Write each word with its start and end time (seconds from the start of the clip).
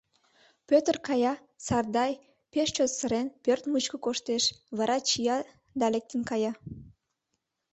Пӧтыр 0.69 0.95
кая, 1.07 1.33
Сардай, 1.65 2.13
пеш 2.51 2.69
чот 2.75 2.91
сырен, 2.97 3.27
пӧрт 3.43 3.63
мучко 3.71 3.97
коштеш, 4.05 4.43
вара 4.77 4.97
чия 5.07 5.37
да 5.79 5.85
лектын 5.93 6.21
кая. 6.29 6.53